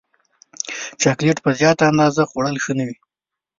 چاکلېټ 1.01 1.37
په 1.45 1.51
زیاته 1.59 1.83
اندازه 1.91 2.21
خوړل 2.29 2.55
ښه 2.63 2.73
نه 2.79 2.83
دي. 2.87 2.95